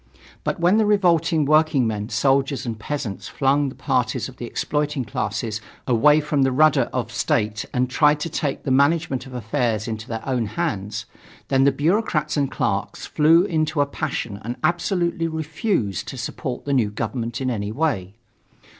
[0.43, 5.61] But when the revolting workingmen, soldiers and peasants flung the parties of the exploiting classes
[5.85, 10.07] away from the rudder of State and tried to take the management of affairs into
[10.07, 11.05] their own hands,
[11.49, 16.73] then the bureaucrats and clerks flew into a passion and absolutely refused to support the
[16.73, 18.15] new government in any way.